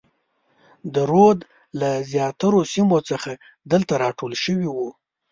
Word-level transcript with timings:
د 0.93 0.95
رود 1.11 1.39
له 1.79 1.89
زیاترو 2.11 2.59
سیمو 2.71 2.97
خلک 3.23 3.39
دلته 3.71 3.93
راټول 4.03 4.33
شوي 4.43 4.67
وو. 4.75 4.89